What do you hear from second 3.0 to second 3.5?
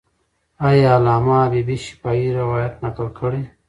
کړی؟